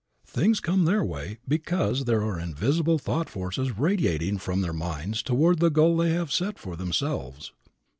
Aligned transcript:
Things 0.25 0.59
come 0.59 0.85
their 0.85 1.03
way 1.05 1.37
because 1.47 2.05
there 2.05 2.23
are 2.23 2.39
invisible 2.39 2.97
thought 2.97 3.29
forces 3.29 3.77
radiating 3.77 4.39
from 4.39 4.61
their 4.61 4.73
minds 4.73 5.21
toward 5.21 5.59
the 5.59 5.69
goal 5.69 5.95
they 5.97 6.09
have 6.11 6.31
set 6.31 6.57
for 6.57 6.75
themselves. 6.75 7.51